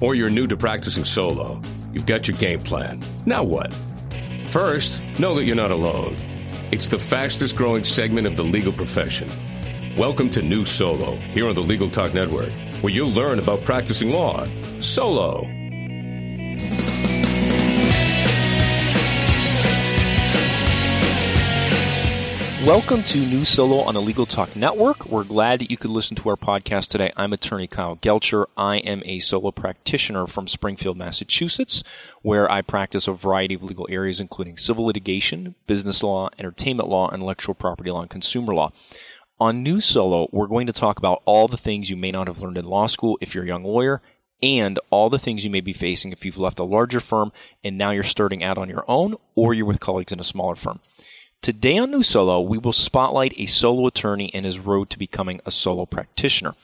[0.00, 1.60] or you're new to practicing solo,
[1.92, 3.00] you've got your game plan.
[3.24, 3.72] Now what?
[4.44, 6.16] First, know that you're not alone.
[6.70, 9.28] It's the fastest growing segment of the legal profession.
[9.96, 12.52] Welcome to New Solo here on the Legal Talk Network,
[12.82, 14.44] where you'll learn about practicing law
[14.80, 15.53] solo.
[22.62, 25.04] Welcome to New Solo on the Legal Talk Network.
[25.06, 27.12] We're glad that you could listen to our podcast today.
[27.14, 28.46] I'm attorney Kyle Gelcher.
[28.56, 31.82] I am a solo practitioner from Springfield, Massachusetts,
[32.22, 37.12] where I practice a variety of legal areas, including civil litigation, business law, entertainment law,
[37.12, 38.72] intellectual property law, and consumer law.
[39.38, 42.40] On New Solo, we're going to talk about all the things you may not have
[42.40, 44.00] learned in law school if you're a young lawyer,
[44.42, 47.32] and all the things you may be facing if you've left a larger firm
[47.62, 50.54] and now you're starting out on your own or you're with colleagues in a smaller
[50.54, 50.80] firm.
[51.42, 55.40] Today on New Solo, we will spotlight a solo attorney and his road to becoming
[55.44, 56.54] a solo practitioner.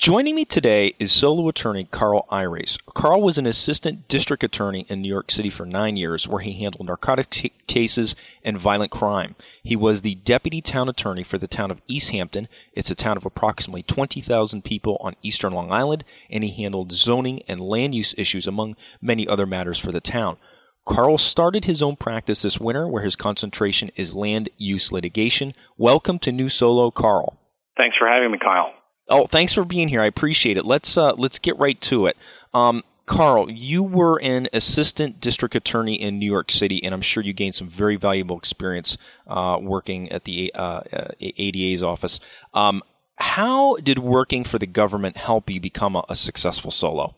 [0.00, 2.78] Joining me today is solo attorney Carl Irace.
[2.94, 6.54] Carl was an assistant district attorney in New York City for nine years, where he
[6.54, 9.34] handled narcotics cases and violent crime.
[9.62, 12.48] He was the deputy town attorney for the town of East Hampton.
[12.72, 17.42] It's a town of approximately 20,000 people on eastern Long Island, and he handled zoning
[17.46, 20.38] and land use issues, among many other matters for the town.
[20.86, 25.54] Carl started his own practice this winter where his concentration is land use litigation.
[25.76, 27.38] Welcome to New Solo, Carl.
[27.76, 28.72] Thanks for having me, Kyle.
[29.08, 30.00] Oh, thanks for being here.
[30.00, 30.64] I appreciate it.
[30.64, 32.16] Let's uh, let's get right to it.
[32.54, 37.24] Um, Carl, you were an assistant district attorney in New York City, and I'm sure
[37.24, 40.82] you gained some very valuable experience uh, working at the uh,
[41.20, 42.20] ADA's office.
[42.54, 42.82] Um,
[43.16, 47.16] how did working for the government help you become a, a successful solo?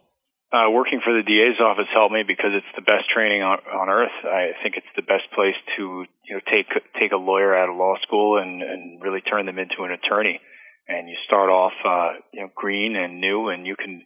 [0.52, 3.88] Uh, working for the DA's office helped me because it's the best training on, on
[3.88, 4.12] earth.
[4.20, 6.68] I think it's the best place to you know take
[7.00, 10.40] take a lawyer out of law school and and really turn them into an attorney.
[10.86, 14.04] And you start off uh, you know green and new, and you can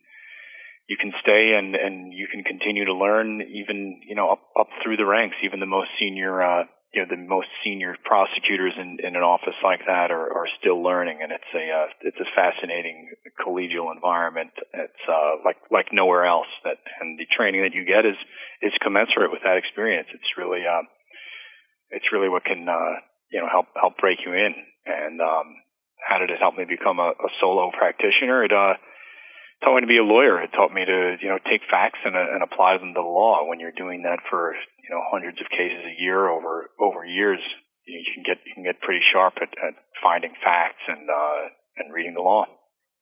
[0.87, 4.69] you can stay and and you can continue to learn even you know up up
[4.85, 5.35] through the ranks.
[5.43, 6.63] Even the most senior uh,
[6.97, 10.81] you know the most senior prosecutors in, in an office like that are, are still
[10.81, 14.57] learning, and it's a uh, it's a fascinating collegial environment.
[14.73, 16.49] It's uh, like like nowhere else.
[16.65, 18.17] That and the training that you get is
[18.65, 20.09] is commensurate with that experience.
[20.17, 20.89] It's really uh,
[21.93, 24.57] it's really what can uh, you know help help break you in.
[24.89, 25.53] And um,
[26.01, 28.41] how did it help me become a, a solo practitioner?
[28.41, 28.81] It uh,
[29.63, 30.43] taught me to be a lawyer.
[30.43, 33.09] It taught me to, you know, take facts and, uh, and apply them to the
[33.09, 33.47] law.
[33.49, 37.41] When you're doing that for, you know, hundreds of cases a year over over years,
[37.87, 41.93] you can get you can get pretty sharp at, at finding facts and uh, and
[41.93, 42.47] reading the law.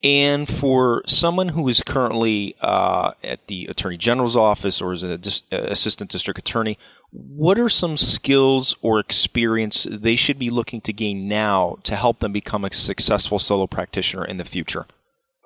[0.02, 5.12] And for someone who is currently uh, at the Attorney General's office or is an
[5.12, 6.78] uh, assistant district attorney,
[7.10, 12.18] what are some skills or experience they should be looking to gain now to help
[12.18, 14.86] them become a successful solo practitioner in the future?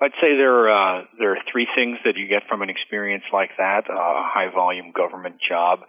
[0.01, 3.25] I'd say there are, uh, there are three things that you get from an experience
[3.33, 3.89] like that.
[3.89, 5.79] Uh, a high volume government job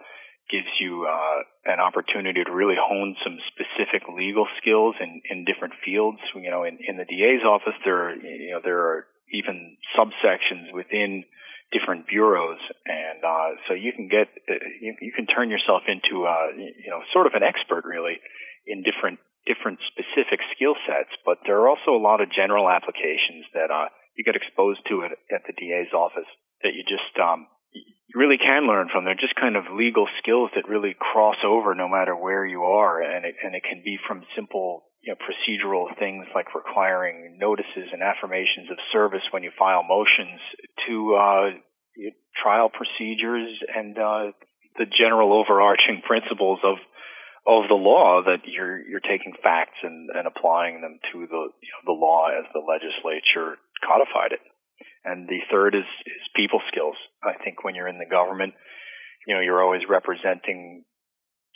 [0.51, 5.73] gives you uh, an opportunity to really hone some specific legal skills in, in different
[5.79, 6.19] fields.
[6.35, 10.75] You know, in, in the DA's office, there are, you know there are even subsections
[10.75, 11.23] within
[11.71, 16.27] different bureaus, and uh, so you can get uh, you, you can turn yourself into
[16.27, 18.19] uh, you know sort of an expert really
[18.67, 21.15] in different different specific skill sets.
[21.25, 23.87] But there are also a lot of general applications that uh,
[24.21, 26.29] you get exposed to it at the DA's office
[26.61, 29.01] that you just um, you really can learn from.
[29.01, 33.01] They're just kind of legal skills that really cross over no matter where you are,
[33.01, 37.89] and it and it can be from simple you know, procedural things like requiring notices
[37.91, 40.37] and affirmations of service when you file motions
[40.85, 41.49] to uh,
[42.37, 44.29] trial procedures and uh,
[44.77, 46.77] the general overarching principles of
[47.41, 51.71] of the law that you're you're taking facts and, and applying them to the you
[51.73, 54.43] know, the law as the legislature codified it.
[55.03, 56.95] And the third is is people skills.
[57.23, 58.53] I think when you're in the government,
[59.25, 60.85] you know, you're always representing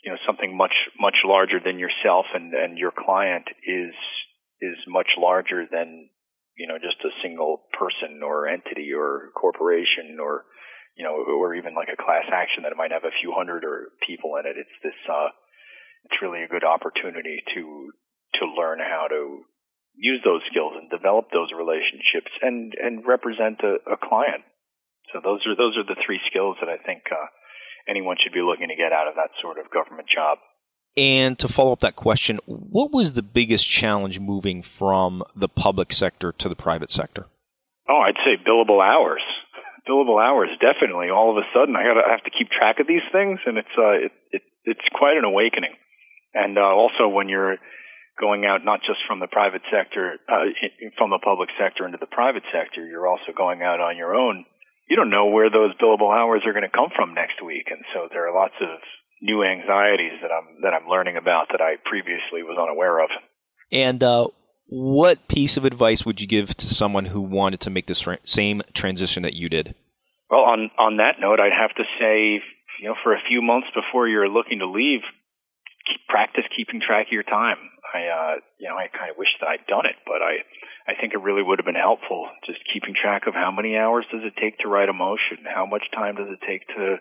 [0.05, 3.93] you know something much much larger than yourself and and your client is
[4.61, 6.09] is much larger than
[6.55, 10.45] you know just a single person or entity or corporation or
[10.95, 13.89] you know or even like a class action that might have a few hundred or
[14.05, 15.33] people in it it's this uh
[16.05, 17.89] it's really a good opportunity to
[18.37, 19.41] to learn how to
[19.97, 24.43] use those skills and develop those relationships and and represent a, a client.
[25.13, 27.27] So those are those are the three skills that I think uh,
[27.87, 30.39] anyone should be looking to get out of that sort of government job.
[30.97, 35.91] And to follow up that question, what was the biggest challenge moving from the public
[35.91, 37.27] sector to the private sector?
[37.89, 39.21] Oh, I'd say billable hours.
[39.87, 41.09] Billable hours, definitely.
[41.09, 43.57] All of a sudden, I got to have to keep track of these things, and
[43.57, 45.75] it's uh, it, it it's quite an awakening.
[46.33, 47.57] And uh, also, when you're
[48.19, 50.51] going out not just from the private sector, uh,
[50.97, 54.45] from the public sector into the private sector, you're also going out on your own
[54.87, 57.83] you don't know where those billable hours are going to come from next week, and
[57.93, 58.79] so there are lots of
[59.21, 63.09] new anxieties that I'm that I'm learning about that I previously was unaware of.
[63.71, 64.27] And uh,
[64.67, 68.61] what piece of advice would you give to someone who wanted to make the same
[68.73, 69.73] transition that you did?
[70.29, 72.43] Well, on on that note, I'd have to say,
[72.81, 75.01] you know, for a few months before you're looking to leave,
[75.87, 77.57] keep, practice keeping track of your time.
[77.95, 80.43] I, uh, you know, I kind of wish that I'd done it, but I,
[80.91, 84.05] I think it really would have been helpful just keeping track of how many hours
[84.11, 86.99] does it take to write a motion, how much time does it take to,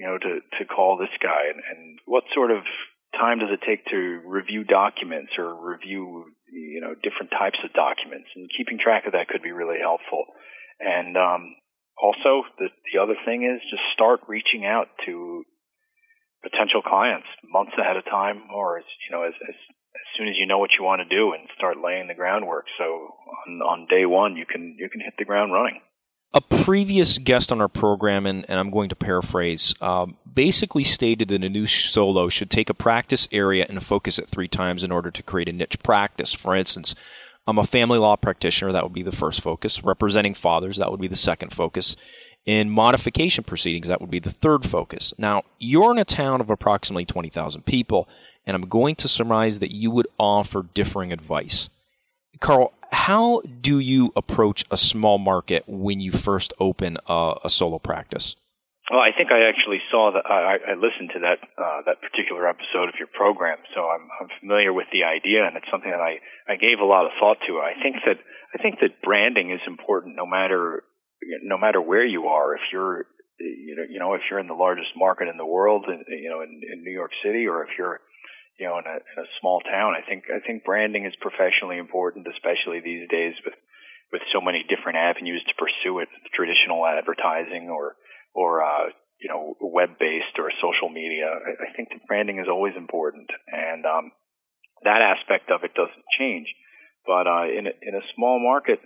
[0.00, 2.64] you know, to to call this guy, and, and what sort of
[3.12, 8.32] time does it take to review documents or review, you know, different types of documents,
[8.34, 10.24] and keeping track of that could be really helpful.
[10.80, 11.54] And um,
[12.00, 15.44] also, the the other thing is just start reaching out to
[16.42, 19.58] potential clients months ahead of time, or as you know, as, as
[19.94, 22.66] as soon as you know what you want to do, and start laying the groundwork.
[22.78, 25.80] So on on day one, you can you can hit the ground running.
[26.32, 31.28] A previous guest on our program, and, and I'm going to paraphrase, um, basically stated
[31.28, 34.92] that a new solo should take a practice area and focus it three times in
[34.92, 36.32] order to create a niche practice.
[36.32, 36.94] For instance,
[37.48, 39.82] I'm a family law practitioner, that would be the first focus.
[39.82, 41.96] Representing fathers, that would be the second focus.
[42.46, 45.12] In modification proceedings, that would be the third focus.
[45.18, 48.08] Now, you're in a town of approximately 20,000 people,
[48.46, 51.68] and I'm going to surmise that you would offer differing advice.
[52.40, 57.78] Carl, how do you approach a small market when you first open a, a solo
[57.78, 58.36] practice?
[58.90, 60.26] Well, I think I actually saw that.
[60.26, 64.26] I, I listened to that uh, that particular episode of your program, so I'm, I'm
[64.40, 66.18] familiar with the idea, and it's something that I
[66.50, 67.62] I gave a lot of thought to.
[67.62, 68.18] I think that
[68.50, 70.82] I think that branding is important, no matter
[71.44, 72.58] no matter where you are.
[72.58, 73.06] If you're
[73.38, 76.30] you know you know if you're in the largest market in the world, in, you
[76.30, 78.00] know in, in New York City, or if you're
[78.60, 81.80] you know in a, in a small town, I think I think branding is professionally
[81.80, 83.56] important, especially these days with
[84.12, 87.96] with so many different avenues to pursue it, traditional advertising or
[88.36, 91.24] or uh, you know web based or social media.
[91.32, 94.12] I, I think that branding is always important, and um,
[94.84, 96.52] that aspect of it doesn't change.
[97.08, 98.80] But uh, in a, in a small market,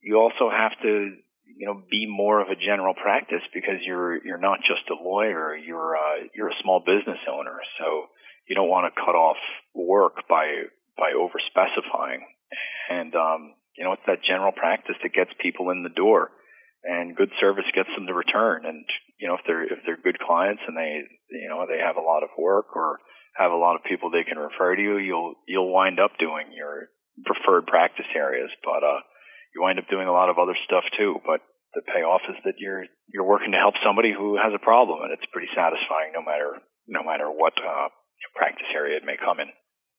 [0.00, 1.12] you also have to
[1.44, 5.54] you know be more of a general practice because you're you're not just a lawyer.
[5.54, 8.08] You're uh, you're a small business owner, so
[8.48, 9.38] you don't want to cut off
[9.74, 12.26] work by by over specifying.
[12.90, 16.30] And um, you know it's that general practice that gets people in the door
[16.84, 18.64] and good service gets them to return.
[18.66, 18.84] And
[19.18, 22.04] you know, if they're if they're good clients and they you know they have a
[22.04, 22.98] lot of work or
[23.34, 26.50] have a lot of people they can refer to you, you'll you'll wind up doing
[26.54, 26.90] your
[27.26, 28.50] preferred practice areas.
[28.62, 29.02] But uh,
[29.54, 31.18] you wind up doing a lot of other stuff too.
[31.26, 31.42] But
[31.74, 35.12] the payoff is that you're you're working to help somebody who has a problem, and
[35.12, 37.90] it's pretty satisfying no matter no matter what uh,
[38.34, 39.48] practice area it may come in.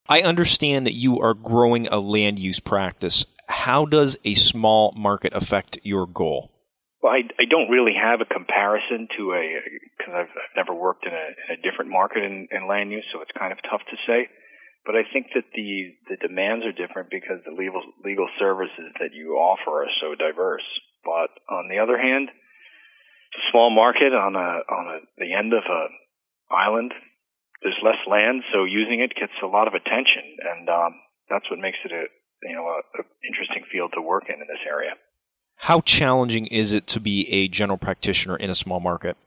[0.07, 3.25] I understand that you are growing a land use practice.
[3.47, 6.51] How does a small market affect your goal?
[7.01, 9.43] Well, I, I don't really have a comparison to a
[9.97, 13.05] because I've, I've never worked in a, in a different market in, in land use,
[13.13, 14.27] so it's kind of tough to say.
[14.85, 19.13] But I think that the the demands are different because the legal legal services that
[19.13, 20.65] you offer are so diverse.
[21.05, 25.63] But on the other hand, a small market on a on a, the end of
[25.63, 25.87] a
[26.53, 26.93] island.
[27.61, 30.95] There's less land, so using it gets a lot of attention, and um,
[31.29, 32.05] that's what makes it a
[32.43, 34.91] you know a, a interesting field to work in in this area.
[35.57, 39.17] How challenging is it to be a general practitioner in a small market?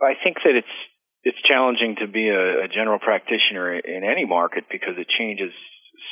[0.00, 0.76] I think that it's
[1.24, 5.52] it's challenging to be a, a general practitioner in any market because it changes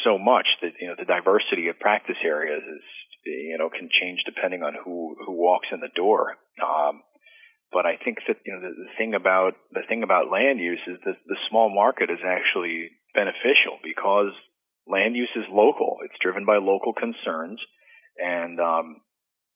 [0.04, 2.85] so much that you know the diversity of practice areas is
[3.25, 6.37] you know can change depending on who who walks in the door.
[6.61, 7.02] Um,
[7.72, 10.82] but I think that you know the, the thing about the thing about land use
[10.86, 14.32] is that the small market is actually beneficial because
[14.86, 15.98] land use is local.
[16.04, 17.60] It's driven by local concerns,
[18.18, 19.00] and um,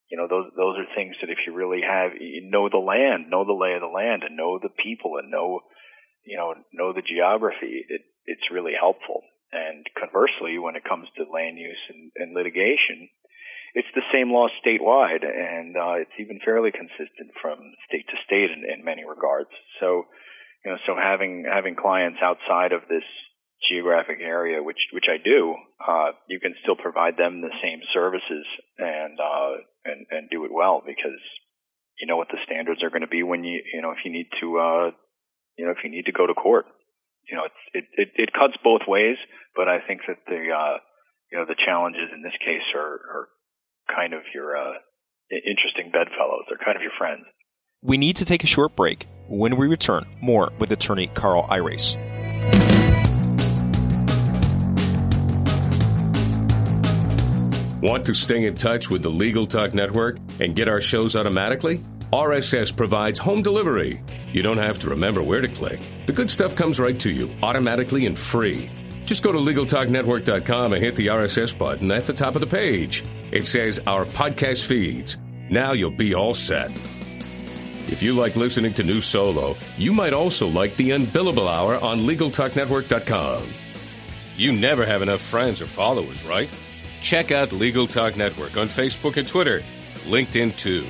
[0.08, 3.30] you know those those are things that if you really have you know the land
[3.30, 5.60] know the lay of the land and know the people and know
[6.24, 11.30] you know know the geography it it's really helpful and conversely when it comes to
[11.30, 13.08] land use and, and litigation
[13.76, 18.48] it's the same law statewide and uh, it's even fairly consistent from state to state
[18.48, 20.08] in, in many regards so
[20.64, 23.04] you know so having having clients outside of this
[23.68, 28.44] geographic area, which which I do, uh, you can still provide them the same services
[28.78, 29.52] and uh,
[29.84, 31.20] and and do it well because
[31.98, 34.12] you know what the standards are going to be when you you know if you
[34.12, 34.86] need to uh,
[35.56, 36.66] you know if you need to go to court.
[37.26, 39.18] You know, it, it it cuts both ways,
[39.56, 40.78] but I think that the uh,
[41.32, 43.28] you know the challenges in this case are, are
[43.94, 44.74] kind of your uh,
[45.30, 46.44] interesting bedfellows.
[46.48, 47.24] They're kind of your friends.
[47.82, 49.06] We need to take a short break.
[49.28, 51.96] When we return, more with attorney Carl Irace.
[57.82, 61.78] Want to stay in touch with the Legal Talk Network and get our shows automatically?
[62.12, 64.00] RSS provides home delivery.
[64.32, 65.80] You don't have to remember where to click.
[66.06, 68.70] The good stuff comes right to you automatically and free.
[69.06, 73.04] Just go to LegalTalkNetwork.com and hit the RSS button at the top of the page.
[73.30, 75.16] It says Our Podcast Feeds.
[75.48, 76.70] Now you'll be all set.
[77.88, 82.00] If you like listening to New Solo, you might also like the Unbillable Hour on
[82.00, 83.44] LegalTalkNetwork.com.
[84.36, 86.50] You never have enough friends or followers, right?
[87.00, 89.62] Check out Legal Talk Network on Facebook and Twitter,
[90.04, 90.84] LinkedIn too.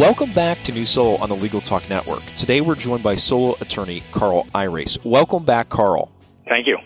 [0.00, 2.24] Welcome back to New Solo on the Legal Talk Network.
[2.34, 4.96] Today we're joined by solo attorney Carl Irace.
[5.04, 6.10] Welcome back, Carl.
[6.48, 6.78] Thank you.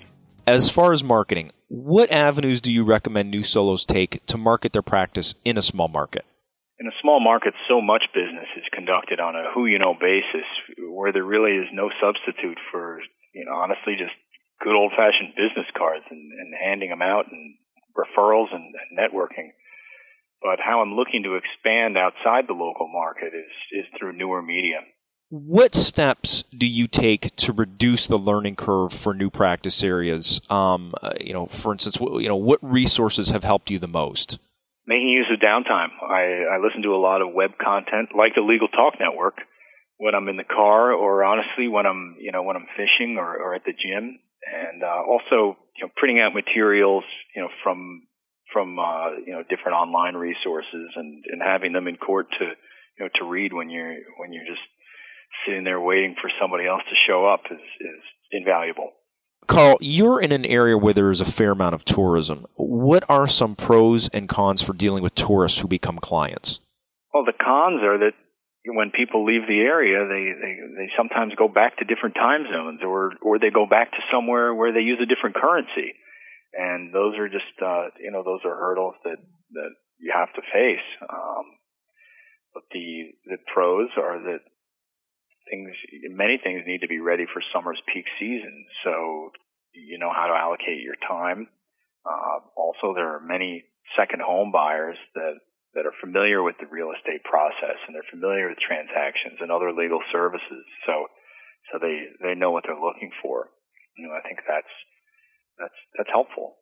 [0.48, 4.82] As far as marketing, what avenues do you recommend new solos take to market their
[4.82, 6.26] practice in a small market?
[6.80, 10.48] In a small market, so much business is conducted on a who you know basis
[10.90, 12.98] where there really is no substitute for,
[13.32, 14.10] you know, honestly, just
[14.60, 17.54] good old fashioned business cards and, and handing them out and
[17.94, 19.54] referrals and, and networking.
[20.44, 24.80] But how I'm looking to expand outside the local market is, is through newer media.
[25.30, 30.42] What steps do you take to reduce the learning curve for new practice areas?
[30.50, 34.38] Um, uh, you know, for instance, you know, what resources have helped you the most?
[34.86, 35.88] Making use of downtime.
[36.02, 39.38] I, I listen to a lot of web content, like the Legal Talk Network,
[39.96, 43.34] when I'm in the car, or honestly when I'm, you know, when I'm fishing or,
[43.34, 48.02] or at the gym, and uh, also, you know, printing out materials, you know, from
[48.54, 53.04] from uh, you know different online resources and, and having them in court to you
[53.04, 54.62] know to read when you're when you're just
[55.44, 58.92] sitting there waiting for somebody else to show up is is invaluable.
[59.46, 62.46] Carl, you're in an area where there is a fair amount of tourism.
[62.54, 66.60] What are some pros and cons for dealing with tourists who become clients?
[67.12, 68.14] Well, the cons are that
[68.66, 72.80] when people leave the area, they, they, they sometimes go back to different time zones
[72.82, 75.92] or, or they go back to somewhere where they use a different currency
[76.56, 79.18] and those are just uh, you know those are hurdles that
[79.52, 80.86] that you have to face.
[81.02, 81.44] Um,
[82.54, 84.40] but the the pros are that
[85.50, 85.70] things
[86.10, 89.30] many things need to be ready for summer's peak season, so
[89.72, 91.48] you know how to allocate your time.
[92.04, 93.64] Uh, also, there are many
[93.96, 95.40] second home buyers that
[95.74, 99.74] that are familiar with the real estate process and they're familiar with transactions and other
[99.74, 100.64] legal services.
[100.86, 101.10] So,
[101.70, 103.50] so they they know what they're looking for.
[103.98, 104.70] You know, I think that's
[105.58, 106.56] that's that's helpful.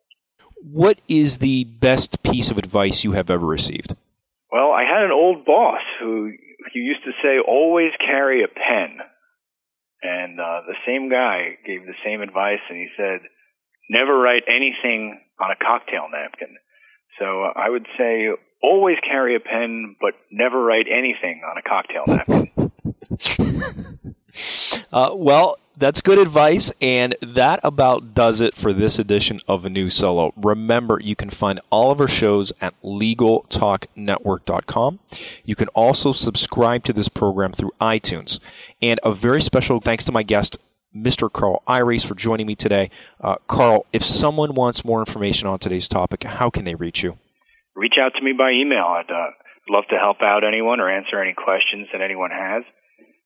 [0.61, 3.95] What is the best piece of advice you have ever received?
[4.51, 6.31] Well, I had an old boss who
[6.73, 8.99] who used to say, "Always carry a pen,"
[10.01, 13.19] and uh, the same guy gave the same advice, and he said,
[13.89, 16.55] "Never write anything on a cocktail napkin."
[17.19, 18.29] So I would say,
[18.61, 22.71] always carry a pen, but never write anything on a cocktail napkin.
[24.91, 29.69] uh, well, that's good advice, and that about does it for this edition of a
[29.69, 30.33] new solo.
[30.35, 34.99] Remember, you can find all of our shows at LegalTalkNetwork.com.
[35.43, 38.39] You can also subscribe to this program through iTunes.
[38.81, 40.57] And a very special thanks to my guest,
[40.95, 41.31] Mr.
[41.31, 42.89] Carl Irace, for joining me today.
[43.19, 47.17] Uh, Carl, if someone wants more information on today's topic, how can they reach you?
[47.75, 48.85] Reach out to me by email.
[48.85, 49.31] I'd uh,
[49.69, 52.63] love to help out anyone or answer any questions that anyone has.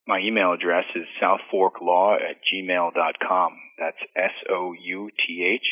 [0.08, 3.52] My email address is southforklaw at gmail.com.
[3.78, 5.68] That's S O U T H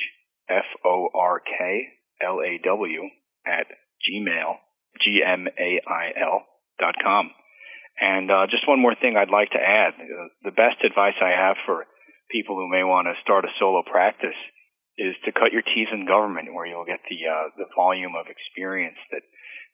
[0.49, 1.87] F O R K
[2.21, 3.03] L A W
[3.47, 3.67] at
[4.03, 4.55] gmail,
[5.01, 6.43] G M A I L
[6.79, 7.31] dot com.
[7.99, 9.93] And uh, just one more thing I'd like to add.
[9.95, 11.85] Uh, the best advice I have for
[12.29, 14.35] people who may want to start a solo practice
[14.97, 18.27] is to cut your teeth in government, where you'll get the uh, the volume of
[18.27, 19.23] experience that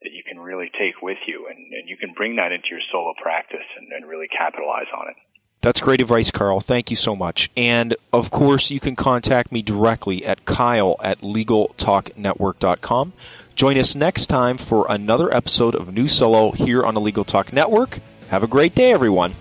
[0.02, 2.80] that you can really take with you, and, and you can bring that into your
[2.92, 5.16] solo practice and, and really capitalize on it.
[5.62, 6.60] That's great advice, Carl.
[6.60, 7.52] Thank you so much.
[7.56, 13.14] And of course, you can contact me directly at kyle at legaltalknetwork.com.
[13.56, 17.54] Join us next time for another episode of New Solo here on the Legal Talk
[17.54, 18.00] Network.
[18.30, 19.34] Have a great day, everyone.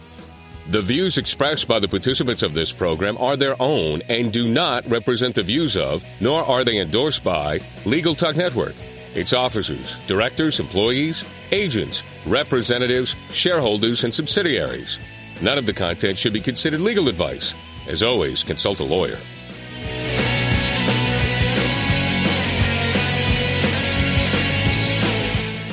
[0.69, 4.89] The views expressed by the participants of this program are their own and do not
[4.91, 8.75] represent the views of, nor are they endorsed by, Legal Talk Network
[9.15, 14.99] its officers, directors, employees, agents, representatives, shareholders, and subsidiaries.
[15.43, 17.55] None of the content should be considered legal advice.
[17.89, 19.17] As always, consult a lawyer.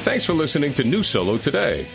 [0.03, 1.86] Thanks for listening to New Solo today.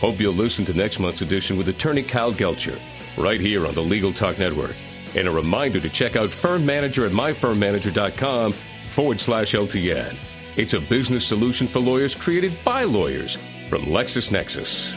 [0.00, 2.80] Hope you'll listen to next month's edition with attorney Cal Gelcher,
[3.22, 4.76] right here on the Legal Talk Network.
[5.16, 10.16] And a reminder to check out Firm Manager at myfirmmanager.com forward slash LTN.
[10.58, 13.36] It's a business solution for lawyers created by lawyers
[13.68, 14.96] from LexisNexis.